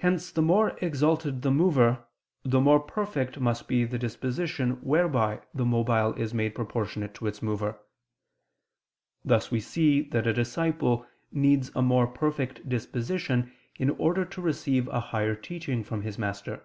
Hence 0.00 0.30
the 0.32 0.40
more 0.40 0.78
exalted 0.78 1.42
the 1.42 1.50
mover, 1.50 2.06
the 2.42 2.58
more 2.58 2.80
perfect 2.80 3.38
must 3.38 3.68
be 3.68 3.84
the 3.84 3.98
disposition 3.98 4.82
whereby 4.82 5.42
the 5.52 5.66
mobile 5.66 6.14
is 6.14 6.32
made 6.32 6.54
proportionate 6.54 7.12
to 7.16 7.26
its 7.26 7.42
mover: 7.42 7.78
thus 9.22 9.50
we 9.50 9.60
see 9.60 10.00
that 10.08 10.26
a 10.26 10.32
disciple 10.32 11.06
needs 11.30 11.70
a 11.74 11.82
more 11.82 12.06
perfect 12.06 12.66
disposition 12.66 13.52
in 13.78 13.90
order 13.90 14.24
to 14.24 14.40
receive 14.40 14.88
a 14.88 15.00
higher 15.00 15.34
teaching 15.34 15.84
from 15.84 16.00
his 16.00 16.16
master. 16.16 16.64